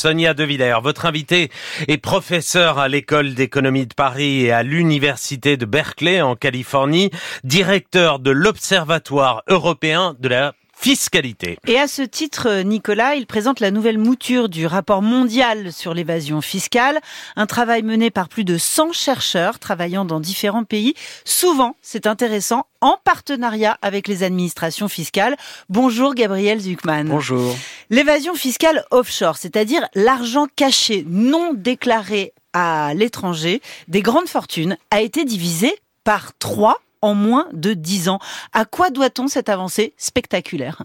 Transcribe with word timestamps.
Sonia 0.00 0.32
De 0.32 0.44
Villers. 0.44 0.78
Votre 0.82 1.04
invité 1.04 1.50
est 1.86 1.98
professeur 1.98 2.78
à 2.78 2.88
l'école 2.88 3.34
d'économie 3.34 3.86
de 3.86 3.92
Paris 3.92 4.46
et 4.46 4.50
à 4.50 4.62
l'université 4.62 5.58
de 5.58 5.66
Berkeley 5.66 6.22
en 6.22 6.36
Californie, 6.36 7.10
directeur 7.44 8.18
de 8.18 8.30
l'Observatoire 8.30 9.42
européen 9.46 10.16
de 10.18 10.28
la 10.30 10.54
fiscalité. 10.80 11.58
Et 11.66 11.78
à 11.78 11.86
ce 11.86 12.00
titre, 12.00 12.62
Nicolas, 12.62 13.14
il 13.14 13.26
présente 13.26 13.60
la 13.60 13.70
nouvelle 13.70 13.98
mouture 13.98 14.48
du 14.48 14.66
rapport 14.66 15.02
mondial 15.02 15.74
sur 15.74 15.92
l'évasion 15.92 16.40
fiscale, 16.40 17.00
un 17.36 17.46
travail 17.46 17.82
mené 17.82 18.10
par 18.10 18.30
plus 18.30 18.44
de 18.44 18.56
100 18.56 18.92
chercheurs 18.92 19.58
travaillant 19.58 20.06
dans 20.06 20.20
différents 20.20 20.64
pays. 20.64 20.94
Souvent, 21.26 21.76
c'est 21.82 22.06
intéressant, 22.06 22.66
en 22.80 22.96
partenariat 23.04 23.76
avec 23.82 24.08
les 24.08 24.22
administrations 24.22 24.88
fiscales. 24.88 25.36
Bonjour 25.68 26.14
Gabriel 26.14 26.60
Zuckman. 26.60 27.04
Bonjour. 27.04 27.54
L'évasion 27.90 28.34
fiscale 28.34 28.84
offshore, 28.90 29.36
c'est-à-dire 29.36 29.86
l'argent 29.94 30.46
caché 30.56 31.04
non 31.06 31.52
déclaré 31.52 32.32
à 32.54 32.94
l'étranger 32.94 33.60
des 33.88 34.00
grandes 34.00 34.28
fortunes, 34.28 34.78
a 34.90 35.02
été 35.02 35.26
divisé 35.26 35.74
par 36.04 36.32
trois 36.38 36.78
en 37.02 37.14
moins 37.14 37.46
de 37.52 37.74
10 37.74 38.08
ans. 38.08 38.18
À 38.52 38.64
quoi 38.64 38.90
doit-on 38.90 39.28
cette 39.28 39.48
avancée 39.48 39.94
spectaculaire? 39.96 40.82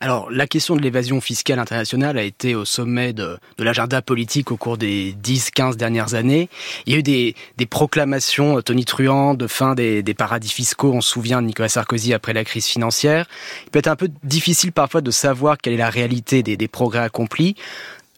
Alors, 0.00 0.30
la 0.30 0.46
question 0.46 0.76
de 0.76 0.82
l'évasion 0.82 1.20
fiscale 1.20 1.58
internationale 1.58 2.18
a 2.18 2.22
été 2.22 2.54
au 2.54 2.64
sommet 2.64 3.12
de, 3.12 3.38
l'agenda 3.58 4.02
politique 4.02 4.50
au 4.50 4.56
cours 4.56 4.76
des 4.76 5.14
10-15 5.22 5.76
dernières 5.76 6.14
années. 6.14 6.48
Il 6.86 6.92
y 6.92 6.96
a 6.96 6.98
eu 6.98 7.02
des, 7.02 7.34
proclamations 7.68 8.60
tonitruantes 8.60 9.38
de 9.38 9.46
fin 9.46 9.74
des, 9.74 10.02
paradis 10.16 10.50
fiscaux. 10.50 10.92
On 10.92 11.00
se 11.00 11.10
souvient 11.10 11.40
de 11.40 11.46
Nicolas 11.46 11.68
Sarkozy 11.68 12.12
après 12.12 12.32
la 12.32 12.44
crise 12.44 12.66
financière. 12.66 13.26
Il 13.64 13.70
peut 13.70 13.78
être 13.78 13.88
un 13.88 13.96
peu 13.96 14.10
difficile 14.22 14.72
parfois 14.72 15.00
de 15.00 15.10
savoir 15.10 15.56
quelle 15.58 15.74
est 15.74 15.78
la 15.78 15.90
réalité 15.90 16.42
des, 16.42 16.68
progrès 16.68 17.00
accomplis 17.00 17.54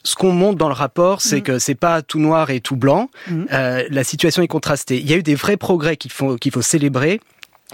ce 0.04 0.14
qu'on 0.14 0.32
montre 0.32 0.56
dans 0.56 0.68
le 0.68 0.74
rapport, 0.74 1.20
c'est 1.20 1.40
mm. 1.40 1.42
que 1.42 1.58
c'est 1.58 1.74
pas 1.74 2.00
tout 2.00 2.20
noir 2.20 2.50
et 2.50 2.60
tout 2.60 2.76
blanc. 2.76 3.10
Mm. 3.26 3.44
Euh, 3.52 3.84
la 3.90 4.04
situation 4.04 4.42
est 4.42 4.48
contrastée. 4.48 4.98
Il 4.98 5.10
y 5.10 5.12
a 5.12 5.16
eu 5.16 5.22
des 5.22 5.34
vrais 5.34 5.58
progrès 5.58 5.96
qu'il 5.96 6.10
faut 6.10 6.36
qu'il 6.36 6.52
faut 6.52 6.62
célébrer 6.62 7.20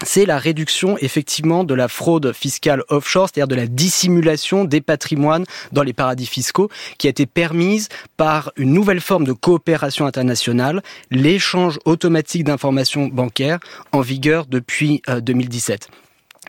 c'est 0.03 0.27
la 0.27 0.39
réduction 0.39 0.98
effectivement 0.98 1.64
de 1.64 1.75
la 1.75 1.89
fraude 1.89 2.33
fiscale 2.33 2.83
offshore, 2.89 3.28
c'est-à-dire 3.28 3.48
de 3.48 3.55
la 3.55 3.67
dissimulation 3.67 4.64
des 4.64 4.81
patrimoines 4.81 5.45
dans 5.73 5.83
les 5.83 5.92
paradis 5.92 6.27
fiscaux, 6.27 6.69
qui 6.98 7.06
a 7.06 7.11
été 7.11 7.27
permise 7.27 7.89
par 8.17 8.53
une 8.56 8.72
nouvelle 8.72 9.00
forme 9.00 9.25
de 9.25 9.33
coopération 9.33 10.06
internationale, 10.06 10.83
l'échange 11.11 11.78
automatique 11.84 12.45
d'informations 12.45 13.06
bancaires 13.06 13.61
en 13.92 14.00
vigueur 14.00 14.47
depuis 14.47 15.03
2017. 15.09 15.89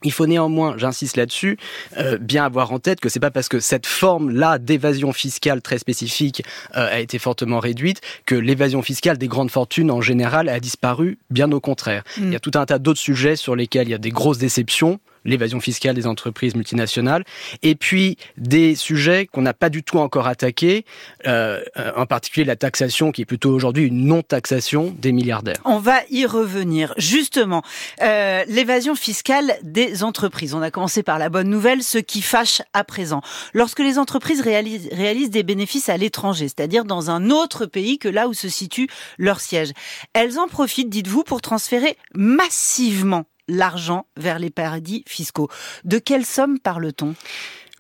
Il 0.05 0.11
faut 0.11 0.27
néanmoins, 0.27 0.75
j'insiste 0.77 1.17
là-dessus, 1.17 1.57
euh, 1.97 2.17
bien 2.17 2.45
avoir 2.45 2.71
en 2.71 2.79
tête 2.79 2.99
que 2.99 3.09
c'est 3.09 3.19
pas 3.19 3.31
parce 3.31 3.49
que 3.49 3.59
cette 3.59 3.85
forme-là 3.85 4.59
d'évasion 4.59 5.11
fiscale 5.11 5.61
très 5.61 5.79
spécifique 5.79 6.43
euh, 6.75 6.87
a 6.89 6.99
été 6.99 7.19
fortement 7.19 7.59
réduite 7.59 8.01
que 8.25 8.35
l'évasion 8.35 8.81
fiscale 8.81 9.17
des 9.17 9.27
grandes 9.27 9.51
fortunes 9.51 9.91
en 9.91 10.01
général 10.01 10.47
a 10.47 10.59
disparu. 10.59 11.17
Bien 11.29 11.51
au 11.51 11.59
contraire, 11.59 12.03
mm. 12.17 12.23
il 12.23 12.33
y 12.33 12.35
a 12.35 12.39
tout 12.39 12.51
un 12.55 12.65
tas 12.65 12.79
d'autres 12.79 12.99
sujets 12.99 13.35
sur 13.35 13.55
lesquels 13.55 13.87
il 13.87 13.91
y 13.91 13.95
a 13.95 13.99
des 13.99 14.11
grosses 14.11 14.37
déceptions 14.37 14.99
l'évasion 15.25 15.59
fiscale 15.59 15.95
des 15.95 16.07
entreprises 16.07 16.55
multinationales, 16.55 17.23
et 17.61 17.75
puis 17.75 18.17
des 18.37 18.75
sujets 18.75 19.27
qu'on 19.27 19.41
n'a 19.41 19.53
pas 19.53 19.69
du 19.69 19.83
tout 19.83 19.97
encore 19.97 20.27
attaqués, 20.27 20.85
euh, 21.25 21.61
euh, 21.77 21.91
en 21.95 22.05
particulier 22.05 22.45
la 22.45 22.55
taxation, 22.55 23.11
qui 23.11 23.23
est 23.23 23.25
plutôt 23.25 23.51
aujourd'hui 23.51 23.85
une 23.85 24.05
non-taxation 24.05 24.95
des 24.97 25.11
milliardaires. 25.11 25.57
On 25.65 25.79
va 25.79 25.99
y 26.09 26.25
revenir. 26.25 26.93
Justement, 26.97 27.63
euh, 28.01 28.43
l'évasion 28.47 28.95
fiscale 28.95 29.57
des 29.63 30.03
entreprises. 30.03 30.53
On 30.53 30.61
a 30.61 30.71
commencé 30.71 31.03
par 31.03 31.19
la 31.19 31.29
bonne 31.29 31.49
nouvelle, 31.49 31.83
ce 31.83 31.97
qui 31.97 32.21
fâche 32.21 32.61
à 32.73 32.83
présent. 32.83 33.21
Lorsque 33.53 33.79
les 33.79 33.97
entreprises 33.97 34.41
réalisent, 34.41 34.89
réalisent 34.91 35.31
des 35.31 35.43
bénéfices 35.43 35.89
à 35.89 35.97
l'étranger, 35.97 36.47
c'est-à-dire 36.47 36.85
dans 36.85 37.09
un 37.09 37.29
autre 37.29 37.65
pays 37.65 37.97
que 37.97 38.07
là 38.07 38.27
où 38.27 38.33
se 38.33 38.49
situe 38.49 38.87
leur 39.17 39.39
siège, 39.39 39.71
elles 40.13 40.39
en 40.39 40.47
profitent, 40.47 40.89
dites-vous, 40.89 41.23
pour 41.23 41.41
transférer 41.41 41.97
massivement 42.13 43.25
l'argent 43.47 44.05
vers 44.17 44.39
les 44.39 44.49
paradis 44.49 45.03
fiscaux. 45.07 45.49
De 45.83 45.97
quelle 45.97 46.25
somme 46.25 46.59
parle-t-on? 46.59 47.15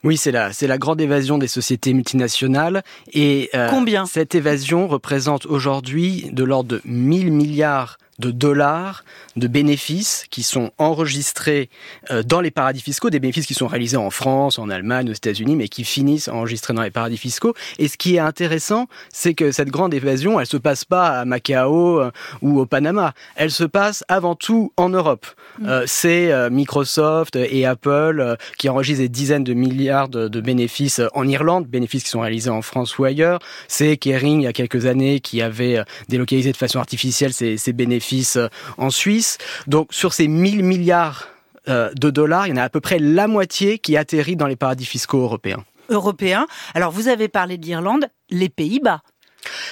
Oui, 0.03 0.17
c'est 0.17 0.31
la, 0.31 0.53
c'est 0.53 0.67
la 0.67 0.77
grande 0.77 1.01
évasion 1.01 1.39
des 1.39 1.47
sociétés 1.47 1.91
multinationales. 1.93 2.83
Et 3.11 3.49
euh, 3.55 3.69
Combien? 3.69 4.05
Cette 4.05 4.35
évasion 4.35 4.87
représente 4.87 5.47
aujourd'hui 5.47 6.29
de 6.31 6.43
l'ordre 6.43 6.69
de 6.69 6.81
1000 6.85 7.31
milliards 7.31 7.97
de 8.19 8.31
dollars 8.31 9.03
de 9.35 9.47
bénéfices 9.47 10.25
qui 10.29 10.43
sont 10.43 10.71
enregistrés 10.77 11.69
euh, 12.11 12.23
dans 12.23 12.39
les 12.39 12.51
paradis 12.51 12.81
fiscaux, 12.81 13.09
des 13.09 13.19
bénéfices 13.19 13.45
qui 13.45 13.53
sont 13.53 13.67
réalisés 13.67 13.97
en 13.97 14.09
France, 14.09 14.57
en 14.57 14.69
Allemagne, 14.69 15.09
aux 15.09 15.13
États-Unis, 15.13 15.55
mais 15.55 15.67
qui 15.67 15.83
finissent 15.83 16.29
enregistrés 16.29 16.73
dans 16.73 16.83
les 16.83 16.91
paradis 16.91 17.17
fiscaux. 17.17 17.53
Et 17.77 17.87
ce 17.87 17.97
qui 17.97 18.15
est 18.15 18.19
intéressant, 18.19 18.87
c'est 19.11 19.33
que 19.33 19.51
cette 19.51 19.69
grande 19.69 19.93
évasion, 19.93 20.39
elle 20.39 20.45
se 20.45 20.57
passe 20.57 20.85
pas 20.85 21.07
à 21.07 21.25
Macao 21.25 21.99
euh, 21.99 22.11
ou 22.41 22.59
au 22.59 22.65
Panama. 22.65 23.13
Elle 23.35 23.51
se 23.51 23.65
passe 23.65 24.05
avant 24.07 24.35
tout 24.35 24.71
en 24.77 24.89
Europe. 24.89 25.25
Mm. 25.59 25.67
Euh, 25.67 25.83
c'est 25.85 26.49
Microsoft 26.49 27.35
et 27.35 27.65
Apple 27.65 28.37
qui 28.57 28.69
enregistrent 28.69 29.01
des 29.01 29.09
dizaines 29.09 29.43
de 29.43 29.53
milliards 29.53 30.09
de, 30.09 30.27
de, 30.27 30.41
bénéfices 30.41 31.01
en 31.13 31.27
Irlande, 31.27 31.67
bénéfices 31.67 32.03
qui 32.03 32.09
sont 32.09 32.21
réalisés 32.21 32.49
en 32.49 32.61
France 32.61 32.97
ou 32.97 33.03
ailleurs. 33.03 33.39
C'est 33.67 33.97
Kering, 33.97 34.41
il 34.41 34.43
y 34.43 34.47
a 34.47 34.53
quelques 34.53 34.85
années, 34.85 35.19
qui 35.19 35.41
avait 35.41 35.83
délocalisé 36.09 36.51
de 36.51 36.57
façon 36.57 36.79
artificielle 36.79 37.33
ces 37.33 37.73
bénéfices 37.73 38.04
euh, 38.35 38.47
en 38.77 38.89
Suisse. 38.89 39.37
Donc 39.67 39.93
sur 39.93 40.13
ces 40.13 40.27
1000 40.27 40.63
milliards 40.63 41.27
euh, 41.67 41.91
de 41.95 42.09
dollars, 42.09 42.47
il 42.47 42.51
y 42.51 42.53
en 42.53 42.57
a 42.57 42.63
à 42.63 42.69
peu 42.69 42.81
près 42.81 42.99
la 42.99 43.27
moitié 43.27 43.79
qui 43.79 43.97
atterrit 43.97 44.35
dans 44.35 44.47
les 44.47 44.55
paradis 44.55 44.85
fiscaux 44.85 45.21
européens. 45.21 45.63
Européens. 45.89 46.47
Alors 46.73 46.91
vous 46.91 47.07
avez 47.07 47.27
parlé 47.27 47.57
de 47.57 47.65
l'Irlande, 47.65 48.07
les 48.29 48.49
Pays-Bas. 48.49 49.01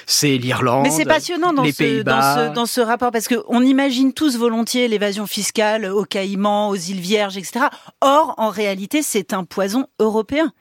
C'est 0.06 0.38
l'Irlande. 0.38 0.84
Mais 0.84 0.92
c'est 0.92 1.06
passionnant 1.06 1.54
dans, 1.54 1.66
ce, 1.66 2.02
dans, 2.04 2.22
ce, 2.22 2.54
dans 2.54 2.66
ce 2.66 2.82
rapport 2.82 3.12
parce 3.12 3.28
qu'on 3.28 3.62
imagine 3.62 4.14
tous 4.14 4.38
volontiers 4.38 4.88
l'évasion 4.88 5.28
fiscale 5.28 5.86
aux 5.86 6.06
Caïmans, 6.06 6.70
aux 6.70 6.76
îles 6.76 7.00
Vierges, 7.00 7.38
etc. 7.38 7.66
Or, 8.02 8.36
en 8.38 8.50
réalité, 8.50 9.02
c'est 9.02 9.34
un 9.34 9.44
poison 9.44 9.88
européen. 10.00 10.52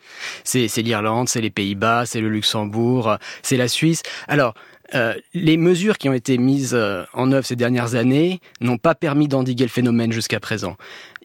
C'est 0.44 0.68
l'Irlande, 0.78 1.28
c'est 1.28 1.40
les 1.40 1.50
Pays-Bas, 1.50 2.06
c'est 2.06 2.20
le 2.20 2.28
Luxembourg, 2.28 3.16
c'est 3.42 3.56
la 3.56 3.68
Suisse. 3.68 4.02
Alors, 4.28 4.54
euh, 4.94 5.14
les 5.34 5.56
mesures 5.56 5.98
qui 5.98 6.08
ont 6.08 6.12
été 6.12 6.38
mises 6.38 6.74
euh, 6.74 7.04
en 7.14 7.32
œuvre 7.32 7.46
ces 7.46 7.56
dernières 7.56 7.94
années 7.94 8.40
n'ont 8.60 8.78
pas 8.78 8.94
permis 8.94 9.28
d'endiguer 9.28 9.64
le 9.64 9.70
phénomène 9.70 10.12
jusqu'à 10.12 10.40
présent. 10.40 10.76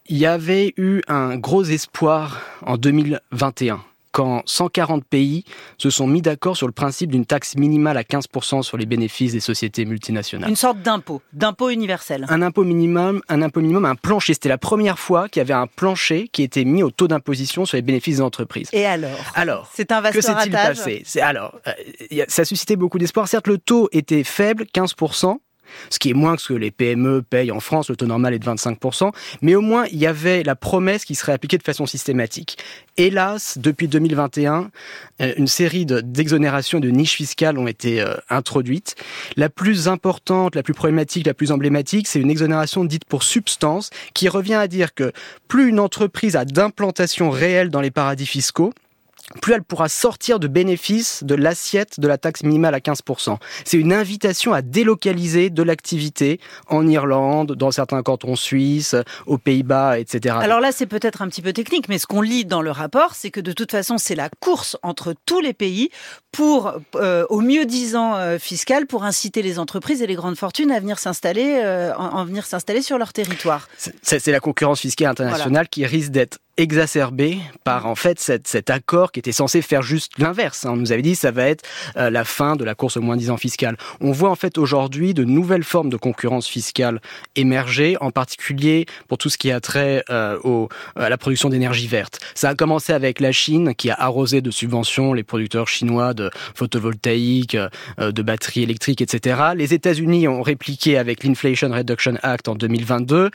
Il 0.07 0.17
y 0.17 0.25
avait 0.25 0.73
eu 0.77 1.01
un 1.07 1.35
gros 1.37 1.63
espoir 1.63 2.41
en 2.65 2.77
2021 2.77 3.81
quand 4.17 4.41
140 4.47 5.05
pays 5.05 5.43
se 5.77 5.91
sont 5.91 6.07
mis 6.07 6.23
d'accord 6.23 6.57
sur 6.57 6.65
le 6.65 6.73
principe 6.73 7.11
d'une 7.11 7.27
taxe 7.27 7.55
minimale 7.55 7.97
à 7.97 8.01
15% 8.01 8.63
sur 8.63 8.75
les 8.75 8.87
bénéfices 8.87 9.33
des 9.33 9.39
sociétés 9.39 9.85
multinationales. 9.85 10.49
Une 10.49 10.55
sorte 10.55 10.81
d'impôt, 10.81 11.21
d'impôt 11.33 11.69
universel. 11.69 12.25
Un 12.27 12.41
impôt 12.41 12.63
minimum, 12.63 13.21
un 13.29 13.43
impôt 13.43 13.61
minimum, 13.61 13.85
un 13.85 13.93
plancher. 13.93 14.33
C'était 14.33 14.49
la 14.49 14.57
première 14.57 14.97
fois 14.97 15.29
qu'il 15.29 15.39
y 15.39 15.41
avait 15.41 15.53
un 15.53 15.67
plancher 15.67 16.29
qui 16.29 16.41
était 16.41 16.65
mis 16.65 16.81
au 16.81 16.89
taux 16.89 17.07
d'imposition 17.07 17.65
sur 17.65 17.77
les 17.77 17.83
bénéfices 17.83 18.15
des 18.15 18.21
entreprises. 18.23 18.69
Et 18.73 18.87
alors? 18.87 19.11
Alors, 19.35 19.69
c'est 19.71 19.91
un 19.91 20.01
vaste 20.01 20.15
que 20.15 20.21
s'est-il 20.21 20.51
passé? 20.51 21.03
Alors, 21.21 21.53
euh, 21.67 22.25
ça 22.27 22.43
suscitait 22.43 22.75
beaucoup 22.75 22.97
d'espoir. 22.97 23.27
Certes, 23.27 23.45
le 23.45 23.59
taux 23.59 23.87
était 23.91 24.23
faible, 24.23 24.65
15% 24.73 25.37
ce 25.89 25.99
qui 25.99 26.09
est 26.09 26.13
moins 26.13 26.35
que 26.35 26.41
ce 26.41 26.47
que 26.49 26.53
les 26.53 26.71
PME 26.71 27.21
payent 27.21 27.51
en 27.51 27.59
France, 27.59 27.89
le 27.89 27.95
taux 27.95 28.05
normal 28.05 28.33
est 28.33 28.39
de 28.39 28.45
25%, 28.45 29.11
mais 29.41 29.55
au 29.55 29.61
moins 29.61 29.85
il 29.91 29.97
y 29.97 30.07
avait 30.07 30.43
la 30.43 30.55
promesse 30.55 31.05
qui 31.05 31.15
serait 31.15 31.33
appliquée 31.33 31.57
de 31.57 31.63
façon 31.63 31.85
systématique. 31.85 32.57
Hélas, 32.97 33.57
depuis 33.57 33.87
2021, 33.87 34.71
euh, 35.21 35.33
une 35.37 35.47
série 35.47 35.85
d'exonérations 35.85 36.79
de, 36.79 36.87
de 36.87 36.91
niches 36.91 37.15
fiscales 37.15 37.57
ont 37.57 37.67
été 37.67 38.01
euh, 38.01 38.15
introduites. 38.29 38.95
La 39.35 39.49
plus 39.49 39.87
importante, 39.87 40.55
la 40.55 40.63
plus 40.63 40.73
problématique, 40.73 41.25
la 41.25 41.33
plus 41.33 41.51
emblématique, 41.51 42.07
c'est 42.07 42.19
une 42.19 42.31
exonération 42.31 42.85
dite 42.85 43.05
pour 43.05 43.23
substance, 43.23 43.89
qui 44.13 44.29
revient 44.29 44.55
à 44.55 44.67
dire 44.67 44.93
que 44.93 45.11
plus 45.47 45.69
une 45.69 45.79
entreprise 45.79 46.35
a 46.35 46.45
d'implantation 46.45 47.29
réelle 47.29 47.69
dans 47.69 47.81
les 47.81 47.91
paradis 47.91 48.25
fiscaux, 48.25 48.73
plus 49.41 49.53
elle 49.53 49.63
pourra 49.63 49.89
sortir 49.89 50.39
de 50.39 50.47
bénéfices 50.47 51.23
de 51.23 51.35
l'assiette 51.35 51.99
de 51.99 52.07
la 52.07 52.17
taxe 52.17 52.43
minimale 52.43 52.73
à 52.75 52.79
15%. 52.79 53.37
C'est 53.65 53.77
une 53.77 53.91
invitation 53.91 54.53
à 54.53 54.61
délocaliser 54.61 55.49
de 55.49 55.63
l'activité 55.63 56.39
en 56.67 56.87
Irlande, 56.87 57.53
dans 57.53 57.71
certains 57.71 58.03
cantons 58.03 58.35
suisses, 58.35 58.95
aux 59.25 59.37
Pays-Bas, 59.37 59.99
etc. 59.99 60.37
Alors 60.39 60.61
là, 60.61 60.71
c'est 60.71 60.85
peut-être 60.85 61.21
un 61.21 61.27
petit 61.27 61.41
peu 61.41 61.51
technique, 61.51 61.89
mais 61.89 61.97
ce 61.97 62.07
qu'on 62.07 62.21
lit 62.21 62.45
dans 62.45 62.61
le 62.61 62.71
rapport, 62.71 63.15
c'est 63.15 63.31
que 63.31 63.41
de 63.41 63.51
toute 63.51 63.71
façon, 63.71 63.97
c'est 63.97 64.15
la 64.15 64.29
course 64.39 64.77
entre 64.81 65.13
tous 65.25 65.41
les 65.41 65.53
pays 65.53 65.89
pour, 66.31 66.73
euh, 66.95 67.25
au 67.29 67.41
mieux 67.41 67.65
disant 67.65 68.15
euh, 68.15 68.37
fiscal, 68.37 68.87
pour 68.87 69.03
inciter 69.03 69.41
les 69.41 69.59
entreprises 69.59 70.01
et 70.01 70.07
les 70.07 70.15
grandes 70.15 70.37
fortunes 70.37 70.71
à 70.71 70.79
venir 70.79 70.99
s'installer, 70.99 71.59
euh, 71.63 71.93
en, 71.95 72.23
venir 72.25 72.45
s'installer 72.45 72.81
sur 72.81 72.97
leur 72.97 73.11
territoire. 73.11 73.67
C'est 74.01 74.25
la 74.27 74.39
concurrence 74.39 74.81
fiscale 74.81 75.09
internationale 75.09 75.67
qui 75.67 75.85
risque 75.85 76.11
d'être 76.11 76.39
exacerbé 76.57 77.39
par 77.63 77.87
en 77.87 77.95
fait 77.95 78.19
cet, 78.19 78.47
cet 78.47 78.69
accord 78.69 79.11
qui 79.11 79.19
était 79.19 79.31
censé 79.31 79.61
faire 79.61 79.81
juste 79.81 80.13
l'inverse. 80.17 80.65
Hein. 80.65 80.71
On 80.73 80.77
nous 80.77 80.91
avait 80.91 81.01
dit 81.01 81.15
ça 81.15 81.31
va 81.31 81.47
être 81.47 81.63
euh, 81.97 82.09
la 82.09 82.23
fin 82.23 82.55
de 82.55 82.63
la 82.63 82.75
course 82.75 82.97
au 82.97 83.01
moins 83.01 83.17
disant 83.17 83.37
fiscal. 83.37 83.77
On 84.01 84.11
voit 84.11 84.29
en 84.29 84.35
fait 84.35 84.57
aujourd'hui 84.57 85.13
de 85.13 85.23
nouvelles 85.23 85.63
formes 85.63 85.89
de 85.89 85.97
concurrence 85.97 86.47
fiscale 86.47 87.01
émerger, 87.35 87.97
en 88.01 88.11
particulier 88.11 88.85
pour 89.07 89.17
tout 89.17 89.29
ce 89.29 89.37
qui 89.37 89.51
a 89.51 89.59
trait 89.59 90.03
euh, 90.09 90.37
au, 90.43 90.69
à 90.95 91.09
la 91.09 91.17
production 91.17 91.49
d'énergie 91.49 91.87
verte. 91.87 92.19
Ça 92.35 92.49
a 92.49 92.55
commencé 92.55 92.93
avec 92.93 93.19
la 93.19 93.31
Chine 93.31 93.73
qui 93.75 93.89
a 93.89 93.95
arrosé 93.95 94.41
de 94.41 94.51
subventions 94.51 95.13
les 95.13 95.23
producteurs 95.23 95.67
chinois 95.67 96.13
de, 96.13 96.27
de 96.27 96.31
photovoltaïque, 96.55 97.55
euh, 97.55 98.11
de 98.11 98.21
batteries 98.21 98.63
électriques, 98.63 99.01
etc. 99.01 99.39
Les 99.55 99.73
États-Unis 99.73 100.27
ont 100.27 100.41
répliqué 100.41 100.97
avec 100.97 101.23
l'Inflation 101.23 101.71
Reduction 101.71 102.15
Act 102.23 102.47
en 102.47 102.55
2022, 102.55 103.31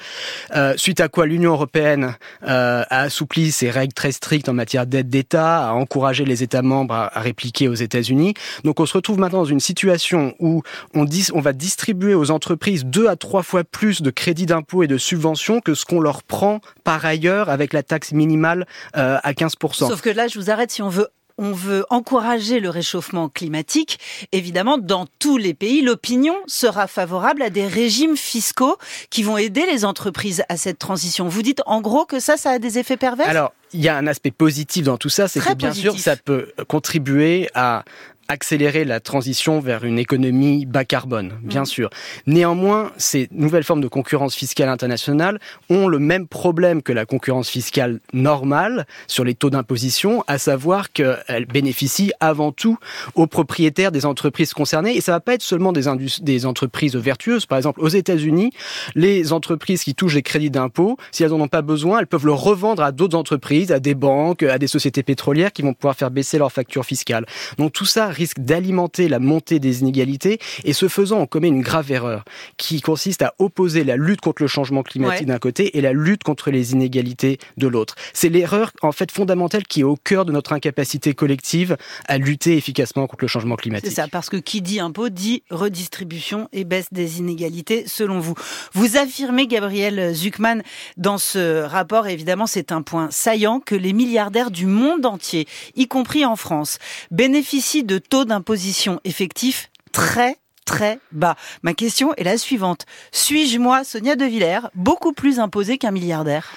euh, 0.54 0.74
suite 0.76 1.00
à 1.00 1.08
quoi 1.08 1.26
l'Union 1.26 1.52
européenne 1.52 2.16
euh, 2.46 2.84
a 2.88 3.10
assoupli 3.12 3.52
ses 3.52 3.70
règles 3.70 3.92
très 3.92 4.10
strictes 4.10 4.48
en 4.48 4.54
matière 4.54 4.86
d'aide 4.86 5.10
d'État, 5.10 5.68
a 5.68 5.72
encouragé 5.72 6.24
les 6.24 6.42
États 6.42 6.62
membres 6.62 6.94
à, 6.94 7.20
répliquer 7.20 7.68
aux 7.68 7.74
États-Unis. 7.74 8.32
Donc 8.64 8.80
on 8.80 8.86
se 8.86 8.94
retrouve 8.94 9.18
maintenant 9.18 9.40
dans 9.40 9.44
une 9.44 9.60
situation 9.60 10.34
où 10.38 10.62
on, 10.94 11.04
dit, 11.04 11.26
on 11.34 11.40
va 11.40 11.52
distribuer 11.52 12.14
aux 12.14 12.30
entreprises 12.30 12.86
deux 12.86 13.08
à 13.08 13.16
trois 13.16 13.42
fois 13.42 13.64
plus 13.64 14.00
de 14.00 14.10
crédits 14.10 14.46
d'impôt 14.46 14.82
et 14.82 14.86
de 14.86 14.96
subventions 14.96 15.60
que 15.60 15.74
ce 15.74 15.84
qu'on 15.84 16.00
leur 16.00 16.22
prend 16.22 16.60
par 16.84 17.04
ailleurs 17.04 17.50
avec 17.50 17.74
la 17.74 17.82
taxe 17.82 18.12
minimale 18.12 18.66
à 18.94 19.32
15%. 19.32 19.74
Sauf 19.74 20.00
que 20.00 20.10
là, 20.10 20.26
je 20.26 20.38
vous 20.38 20.50
arrête, 20.50 20.70
si 20.70 20.80
on 20.80 20.88
veut 20.88 21.08
on 21.38 21.52
veut 21.52 21.84
encourager 21.90 22.60
le 22.60 22.70
réchauffement 22.70 23.28
climatique, 23.28 23.98
évidemment, 24.32 24.78
dans 24.78 25.06
tous 25.18 25.38
les 25.38 25.54
pays, 25.54 25.82
l'opinion 25.82 26.34
sera 26.46 26.86
favorable 26.86 27.42
à 27.42 27.50
des 27.50 27.66
régimes 27.66 28.16
fiscaux 28.16 28.76
qui 29.10 29.22
vont 29.22 29.38
aider 29.38 29.64
les 29.66 29.84
entreprises 29.84 30.42
à 30.48 30.56
cette 30.56 30.78
transition. 30.78 31.28
Vous 31.28 31.42
dites 31.42 31.62
en 31.66 31.80
gros 31.80 32.04
que 32.04 32.20
ça, 32.20 32.36
ça 32.36 32.50
a 32.50 32.58
des 32.58 32.78
effets 32.78 32.96
pervers? 32.96 33.28
Alors, 33.28 33.52
il 33.72 33.80
y 33.80 33.88
a 33.88 33.96
un 33.96 34.06
aspect 34.06 34.30
positif 34.30 34.84
dans 34.84 34.98
tout 34.98 35.08
ça, 35.08 35.28
c'est 35.28 35.40
que 35.40 35.54
bien 35.54 35.72
sûr, 35.72 35.98
ça 35.98 36.16
peut 36.16 36.52
contribuer 36.68 37.48
à 37.54 37.84
accélérer 38.32 38.84
la 38.84 38.98
transition 38.98 39.60
vers 39.60 39.84
une 39.84 39.98
économie 39.98 40.64
bas 40.64 40.86
carbone, 40.86 41.34
bien 41.42 41.62
mm. 41.62 41.66
sûr. 41.66 41.90
Néanmoins, 42.26 42.90
ces 42.96 43.28
nouvelles 43.30 43.62
formes 43.62 43.82
de 43.82 43.88
concurrence 43.88 44.34
fiscale 44.34 44.70
internationale 44.70 45.38
ont 45.68 45.86
le 45.86 45.98
même 45.98 46.26
problème 46.26 46.82
que 46.82 46.92
la 46.92 47.04
concurrence 47.04 47.50
fiscale 47.50 48.00
normale 48.14 48.86
sur 49.06 49.22
les 49.22 49.34
taux 49.34 49.50
d'imposition, 49.50 50.24
à 50.26 50.38
savoir 50.38 50.92
qu'elles 50.92 51.44
bénéficient 51.44 52.12
avant 52.20 52.52
tout 52.52 52.78
aux 53.14 53.26
propriétaires 53.26 53.92
des 53.92 54.06
entreprises 54.06 54.54
concernées. 54.54 54.96
Et 54.96 55.02
ça 55.02 55.12
va 55.12 55.20
pas 55.20 55.34
être 55.34 55.42
seulement 55.42 55.72
des, 55.72 55.82
des 56.22 56.46
entreprises 56.46 56.96
vertueuses. 56.96 57.44
Par 57.44 57.58
exemple, 57.58 57.80
aux 57.80 57.88
États-Unis, 57.88 58.50
les 58.94 59.34
entreprises 59.34 59.84
qui 59.84 59.94
touchent 59.94 60.14
des 60.14 60.22
crédits 60.22 60.50
d'impôt, 60.50 60.96
si 61.10 61.22
elles 61.22 61.30
n'en 61.30 61.40
ont 61.40 61.48
pas 61.48 61.62
besoin, 61.62 61.98
elles 61.98 62.06
peuvent 62.06 62.26
le 62.26 62.32
revendre 62.32 62.82
à 62.82 62.92
d'autres 62.92 63.16
entreprises, 63.16 63.72
à 63.72 63.78
des 63.78 63.94
banques, 63.94 64.42
à 64.42 64.58
des 64.58 64.66
sociétés 64.66 65.02
pétrolières 65.02 65.52
qui 65.52 65.60
vont 65.60 65.74
pouvoir 65.74 65.96
faire 65.96 66.10
baisser 66.10 66.38
leur 66.38 66.50
facture 66.50 66.86
fiscale. 66.86 67.26
Donc 67.58 67.72
tout 67.72 67.84
ça 67.84 68.08
risque 68.22 68.38
d'alimenter 68.38 69.08
la 69.08 69.18
montée 69.18 69.58
des 69.58 69.80
inégalités 69.80 70.38
et 70.62 70.72
ce 70.72 70.86
faisant, 70.86 71.18
on 71.18 71.26
commet 71.26 71.48
une 71.48 71.60
grave 71.60 71.90
erreur 71.90 72.24
qui 72.56 72.80
consiste 72.80 73.22
à 73.22 73.34
opposer 73.40 73.82
la 73.82 73.96
lutte 73.96 74.20
contre 74.20 74.42
le 74.42 74.48
changement 74.48 74.84
climatique 74.84 75.26
d'un 75.26 75.40
côté 75.40 75.76
et 75.76 75.80
la 75.80 75.92
lutte 75.92 76.22
contre 76.22 76.52
les 76.52 76.70
inégalités 76.72 77.38
de 77.56 77.66
l'autre. 77.66 77.96
C'est 78.12 78.28
l'erreur 78.28 78.70
en 78.82 78.92
fait 78.92 79.10
fondamentale 79.10 79.64
qui 79.64 79.80
est 79.80 79.84
au 79.84 79.96
cœur 79.96 80.24
de 80.24 80.30
notre 80.30 80.52
incapacité 80.52 81.14
collective 81.14 81.76
à 82.06 82.16
lutter 82.18 82.56
efficacement 82.56 83.08
contre 83.08 83.24
le 83.24 83.28
changement 83.28 83.56
climatique. 83.56 83.90
C'est 83.90 83.96
ça, 83.96 84.06
parce 84.06 84.30
que 84.30 84.36
qui 84.36 84.62
dit 84.62 84.78
impôt 84.78 85.08
dit 85.08 85.42
redistribution 85.50 86.48
et 86.52 86.62
baisse 86.62 86.92
des 86.92 87.18
inégalités 87.18 87.84
selon 87.88 88.20
vous. 88.20 88.34
Vous 88.72 88.96
affirmez, 88.96 89.48
Gabriel 89.48 90.14
Zuckman, 90.14 90.62
dans 90.96 91.18
ce 91.18 91.62
rapport, 91.62 92.06
évidemment 92.06 92.46
c'est 92.46 92.70
un 92.70 92.82
point 92.82 93.08
saillant, 93.10 93.58
que 93.58 93.74
les 93.74 93.92
milliardaires 93.92 94.52
du 94.52 94.66
monde 94.66 95.06
entier, 95.06 95.48
y 95.74 95.88
compris 95.88 96.24
en 96.24 96.36
France, 96.36 96.78
bénéficient 97.10 97.82
de 97.82 97.98
taux 98.12 98.26
d'imposition 98.26 99.00
effectif 99.04 99.70
très 99.90 100.36
très 100.66 100.98
bas. 101.12 101.34
Ma 101.62 101.72
question 101.72 102.12
est 102.16 102.24
la 102.24 102.36
suivante. 102.36 102.84
Suis-je, 103.10 103.58
moi, 103.58 103.84
Sonia 103.84 104.16
De 104.16 104.26
Villers, 104.26 104.68
beaucoup 104.74 105.14
plus 105.14 105.40
imposé 105.40 105.78
qu'un 105.78 105.92
milliardaire? 105.92 106.52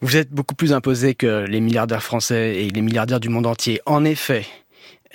Vous 0.00 0.16
êtes 0.16 0.32
beaucoup 0.32 0.56
plus 0.56 0.72
imposé 0.72 1.14
que 1.14 1.44
les 1.46 1.60
milliardaires 1.60 2.02
français 2.02 2.56
et 2.56 2.68
les 2.68 2.80
milliardaires 2.80 3.20
du 3.20 3.28
monde 3.28 3.46
entier. 3.46 3.80
En 3.86 4.04
effet, 4.04 4.44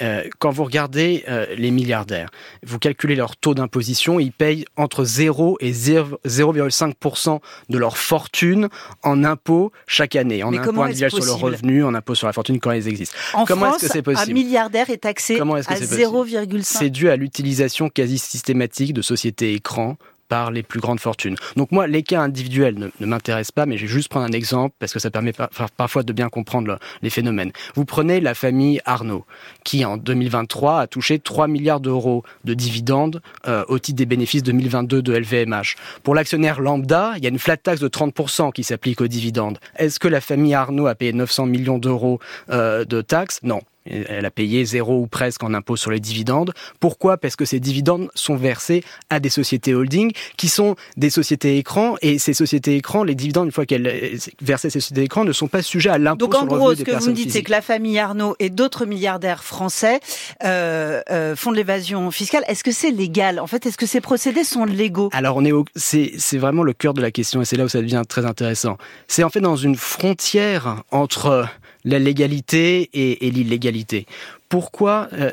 euh, 0.01 0.23
quand 0.39 0.51
vous 0.51 0.63
regardez 0.63 1.23
euh, 1.27 1.45
les 1.57 1.71
milliardaires, 1.71 2.29
vous 2.63 2.79
calculez 2.79 3.15
leur 3.15 3.35
taux 3.35 3.53
d'imposition, 3.53 4.19
ils 4.19 4.31
payent 4.31 4.65
entre 4.75 5.03
0 5.03 5.57
et 5.59 5.71
0,5% 5.71 7.39
de 7.69 7.77
leur 7.77 7.97
fortune 7.97 8.69
en 9.03 9.23
impôts 9.23 9.71
chaque 9.87 10.15
année, 10.15 10.43
en 10.43 10.53
impôts 10.53 10.81
individuels 10.81 11.11
sur 11.11 11.25
le 11.25 11.31
revenu, 11.31 11.83
en 11.83 11.93
impôts 11.93 12.15
sur 12.15 12.27
la 12.27 12.33
fortune 12.33 12.59
quand 12.59 12.71
ils 12.71 12.87
existent. 12.87 13.15
En 13.33 13.45
comment 13.45 13.73
est-ce 13.73 13.85
que 13.85 13.91
c'est 13.91 14.01
possible 14.01 14.31
Un 14.31 14.33
milliardaire 14.33 14.89
est 14.89 14.97
taxé 14.97 15.39
à 15.39 15.43
0,5. 15.43 16.61
C'est 16.63 16.89
dû 16.89 17.09
à 17.09 17.15
l'utilisation 17.15 17.89
quasi 17.89 18.17
systématique 18.17 18.93
de 18.93 19.01
sociétés 19.01 19.53
écrans 19.53 19.97
par 20.29 20.51
les 20.51 20.63
plus 20.63 20.79
grandes 20.79 20.99
fortunes. 20.99 21.35
Donc 21.55 21.71
moi, 21.71 21.87
les 21.87 22.03
cas 22.03 22.21
individuels 22.21 22.91
ne, 22.99 23.05
m'intéressent 23.05 23.51
pas, 23.51 23.65
mais 23.65 23.77
je 23.77 23.83
vais 23.83 23.91
juste 23.91 24.09
prendre 24.09 24.25
un 24.25 24.31
exemple 24.31 24.75
parce 24.79 24.93
que 24.93 24.99
ça 24.99 25.09
permet 25.09 25.33
parfois 25.77 26.03
de 26.03 26.13
bien 26.13 26.29
comprendre 26.29 26.79
les 27.01 27.09
phénomènes. 27.09 27.51
Vous 27.75 27.85
prenez 27.85 28.19
la 28.19 28.33
famille 28.33 28.81
Arnaud, 28.85 29.25
qui 29.63 29.85
en 29.85 29.97
2023 29.97 30.81
a 30.81 30.87
touché 30.87 31.19
3 31.19 31.47
milliards 31.47 31.79
d'euros 31.79 32.23
de 32.43 32.53
dividendes 32.53 33.21
euh, 33.47 33.63
au 33.67 33.79
titre 33.79 33.97
des 33.97 34.05
bénéfices 34.05 34.43
2022 34.43 35.01
de 35.01 35.13
LVMH. 35.13 35.75
Pour 36.03 36.15
l'actionnaire 36.15 36.59
lambda, 36.61 37.13
il 37.17 37.23
y 37.23 37.27
a 37.27 37.29
une 37.29 37.39
flat 37.39 37.57
tax 37.57 37.79
de 37.79 37.87
30% 37.87 38.51
qui 38.51 38.63
s'applique 38.63 39.01
aux 39.01 39.07
dividendes. 39.07 39.59
Est-ce 39.77 39.99
que 39.99 40.07
la 40.07 40.21
famille 40.21 40.53
Arnaud 40.53 40.87
a 40.87 40.95
payé 40.95 41.13
900 41.13 41.45
millions 41.45 41.77
d'euros 41.77 42.19
euh, 42.49 42.85
de 42.85 43.01
taxes? 43.01 43.39
Non. 43.43 43.61
Elle 43.89 44.25
a 44.25 44.31
payé 44.31 44.65
zéro 44.65 44.99
ou 44.99 45.07
presque 45.07 45.43
en 45.43 45.53
impôt 45.53 45.75
sur 45.75 45.91
les 45.91 45.99
dividendes. 45.99 46.53
Pourquoi? 46.79 47.17
Parce 47.17 47.35
que 47.35 47.45
ces 47.45 47.59
dividendes 47.59 48.09
sont 48.15 48.35
versés 48.35 48.83
à 49.09 49.19
des 49.19 49.29
sociétés 49.29 49.73
holding 49.73 50.11
qui 50.37 50.49
sont 50.49 50.75
des 50.97 51.09
sociétés 51.09 51.57
écrans 51.57 51.95
et 52.01 52.19
ces 52.19 52.33
sociétés 52.33 52.75
écrans, 52.75 53.03
les 53.03 53.15
dividendes, 53.15 53.45
une 53.45 53.51
fois 53.51 53.65
qu'elles 53.65 54.17
versaient 54.41 54.69
ces 54.69 54.79
sociétés 54.79 55.03
écrans, 55.03 55.25
ne 55.25 55.33
sont 55.33 55.47
pas 55.47 55.61
sujets 55.61 55.89
à 55.89 55.97
l'impôt 55.97 56.31
sur 56.31 56.45
le 56.45 56.51
revenu 56.51 56.75
des 56.75 56.83
personnes 56.83 56.85
Donc 56.85 56.87
en 56.87 56.91
gros, 56.91 56.93
ce 56.93 56.97
que 56.97 57.03
vous 57.03 57.09
me 57.09 57.15
dites, 57.15 57.31
c'est 57.31 57.43
que 57.43 57.51
la 57.51 57.61
famille 57.61 57.99
Arnaud 57.99 58.35
et 58.39 58.49
d'autres 58.49 58.85
milliardaires 58.85 59.43
français 59.43 59.99
euh, 60.43 61.01
euh, 61.09 61.35
font 61.35 61.51
de 61.51 61.57
l'évasion 61.57 62.11
fiscale. 62.11 62.43
Est-ce 62.47 62.63
que 62.63 62.71
c'est 62.71 62.91
légal? 62.91 63.39
En 63.39 63.47
fait, 63.47 63.65
est-ce 63.65 63.77
que 63.77 63.85
ces 63.85 64.01
procédés 64.01 64.43
sont 64.43 64.65
légaux? 64.65 65.09
Alors 65.13 65.37
on 65.37 65.45
est, 65.45 65.53
c'est 65.75 66.13
c'est 66.17 66.37
vraiment 66.37 66.63
le 66.63 66.73
cœur 66.73 66.93
de 66.93 67.01
la 67.01 67.11
question 67.11 67.41
et 67.41 67.45
c'est 67.45 67.57
là 67.57 67.65
où 67.65 67.69
ça 67.69 67.81
devient 67.81 68.03
très 68.07 68.25
intéressant. 68.25 68.77
C'est 69.07 69.23
en 69.23 69.29
fait 69.29 69.41
dans 69.41 69.55
une 69.55 69.75
frontière 69.75 70.83
entre 70.91 71.47
la 71.83 71.99
légalité 71.99 72.89
et, 72.93 73.29
l'illégalité. 73.31 74.05
Pourquoi 74.49 75.09
euh, 75.13 75.31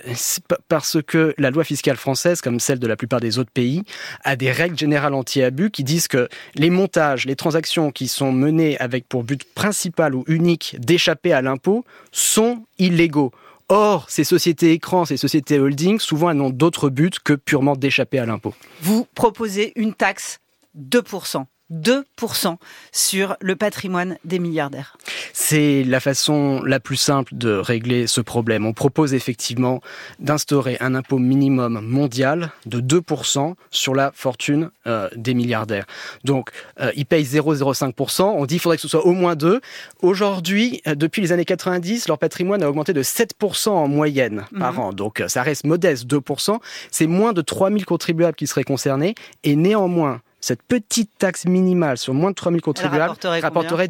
Parce 0.69 0.99
que 1.03 1.35
la 1.39 1.51
loi 1.51 1.65
fiscale 1.65 1.97
française, 1.97 2.41
comme 2.41 2.61
celle 2.61 2.79
de 2.79 2.87
la 2.87 2.97
plupart 2.97 3.21
des 3.21 3.39
autres 3.39 3.53
pays, 3.53 3.83
a 4.25 4.37
des 4.37 4.51
règles 4.51 4.79
générales 4.79 5.15
anti-abus 5.15 5.71
qui 5.71 5.85
disent 5.85 6.09
que 6.09 6.29
les 6.57 6.71
montages, 6.71 7.25
les 7.25 7.37
transactions 7.37 7.91
qui 7.91 8.09
sont 8.09 8.33
menées 8.33 8.79
avec 8.79 9.09
pour 9.09 9.25
but 9.25 9.45
principal 9.55 10.15
ou 10.15 10.25
unique 10.27 10.77
d'échapper 10.81 11.33
à 11.33 11.43
l'impôt 11.43 11.85
sont 12.13 12.65
illégaux. 12.79 13.33
Or, 13.69 14.11
ces 14.11 14.25
sociétés 14.25 14.73
écrans, 14.73 15.05
ces 15.05 15.17
sociétés 15.17 15.59
holding, 15.59 15.99
souvent 15.99 16.31
elles 16.31 16.37
n'ont 16.37 16.51
d'autre 16.51 16.91
but 16.91 17.19
que 17.19 17.33
purement 17.33 17.77
d'échapper 17.77 18.19
à 18.19 18.27
l'impôt. 18.27 18.55
Vous 18.83 19.07
proposez 19.15 19.73
une 19.77 19.95
taxe 19.95 20.39
2%. 20.79 21.45
2% 21.73 22.57
sur 22.93 23.37
le 23.41 23.57
patrimoine 23.57 24.19
des 24.25 24.39
milliardaires. 24.39 24.97
C'est 25.33 25.83
la 25.85 26.01
façon 26.01 26.63
la 26.63 26.81
plus 26.81 26.97
simple 26.97 27.35
de 27.35 27.51
régler 27.53 28.07
ce 28.07 28.21
problème. 28.21 28.67
On 28.67 28.73
propose 28.73 29.15
effectivement 29.15 29.81
d'instaurer 30.19 30.77
un 30.81 30.95
impôt 30.95 31.19
minimum 31.19 31.81
mondial 31.81 32.53
de 32.67 32.81
2% 32.81 33.55
sur 33.71 33.95
la 33.95 34.13
fortune 34.15 34.71
euh, 34.87 35.09
des 35.17 35.35
milliardaires. 35.35 35.87
Donc, 36.25 36.51
euh, 36.81 36.93
ils 36.97 37.07
payent 37.07 37.25
0,05%. 37.25 38.23
On 38.23 38.45
dit 38.45 38.55
qu'il 38.55 38.61
faudrait 38.61 38.77
que 38.77 38.83
ce 38.83 38.89
soit 38.89 39.07
au 39.07 39.13
moins 39.13 39.35
2. 39.35 39.61
Aujourd'hui, 40.03 40.83
euh, 40.87 40.95
depuis 40.95 41.23
les 41.23 41.33
années 41.33 41.45
90, 41.45 42.09
leur 42.09 42.19
patrimoine 42.19 42.63
a 42.63 42.69
augmenté 42.69 42.93
de 42.93 43.03
7% 43.03 43.71
en 43.71 43.89
moyenne 43.89 44.45
par 44.59 44.75
mhm. 44.75 44.79
an. 44.81 44.93
Donc, 44.93 45.23
ça 45.29 45.43
reste 45.43 45.65
modeste, 45.65 46.07
2%. 46.07 46.59
C'est 46.91 47.07
moins 47.07 47.33
de 47.33 47.41
3000 47.41 47.87
contribuables 47.87 48.37
qui 48.37 48.47
seraient 48.47 48.65
concernés. 48.65 49.15
Et 49.43 49.57
néanmoins, 49.57 50.21
cette 50.45 50.63
petite 50.63 51.11
taxe 51.17 51.47
minimale 51.47 51.97
sur 51.97 52.13
moins 52.13 52.31
de 52.31 52.35
3000 52.35 52.61
contribuables 52.61 53.15
rapporterait, 53.41 53.89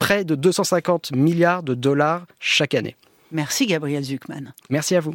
près 0.00 0.24
de 0.24 0.34
250 0.34 1.12
milliards 1.12 1.62
de 1.62 1.74
dollars 1.74 2.26
chaque 2.40 2.74
année. 2.74 2.96
Merci 3.30 3.66
Gabriel 3.66 4.02
Zuckman. 4.02 4.52
Merci 4.68 4.96
à 4.96 5.00
vous. 5.00 5.14